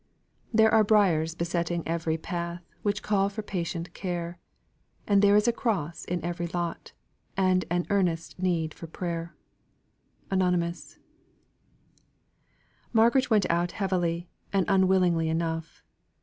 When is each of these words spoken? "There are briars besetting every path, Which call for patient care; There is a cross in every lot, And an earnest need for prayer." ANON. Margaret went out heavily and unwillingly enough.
"There 0.51 0.73
are 0.73 0.83
briars 0.83 1.35
besetting 1.35 1.83
every 1.87 2.17
path, 2.17 2.63
Which 2.81 3.03
call 3.03 3.29
for 3.29 3.43
patient 3.43 3.93
care; 3.93 4.39
There 5.05 5.35
is 5.35 5.47
a 5.47 5.51
cross 5.53 6.05
in 6.05 6.25
every 6.25 6.47
lot, 6.47 6.93
And 7.37 7.65
an 7.69 7.85
earnest 7.91 8.39
need 8.39 8.73
for 8.73 8.87
prayer." 8.87 9.35
ANON. 10.31 10.59
Margaret 12.91 13.29
went 13.29 13.45
out 13.51 13.73
heavily 13.73 14.27
and 14.51 14.65
unwillingly 14.67 15.29
enough. 15.29 15.83